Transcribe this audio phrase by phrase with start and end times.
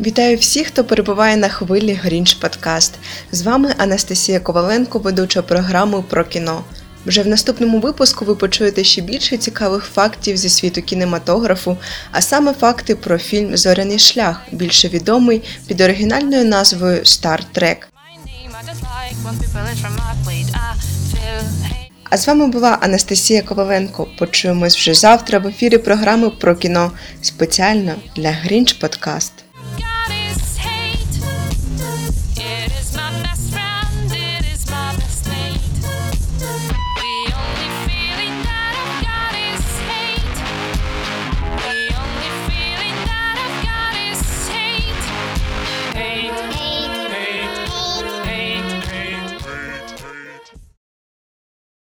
[0.00, 2.94] Вітаю всіх, хто перебуває на хвилі Грінч Подкаст.
[3.32, 6.64] З вами Анастасія Коваленко, ведуча програми про кіно.
[7.06, 11.76] Вже в наступному випуску ви почуєте ще більше цікавих фактів зі світу кінематографу,
[12.12, 16.96] а саме факти про фільм Зоряний шлях, більше відомий під оригінальною назвою
[21.12, 21.96] feel hate.
[22.10, 24.08] А з вами була Анастасія Коваленко.
[24.18, 26.92] Почуємось вже завтра в ефірі програми про кіно
[27.22, 29.32] спеціально для Грінч Подкаст.
[50.38, 50.77] it.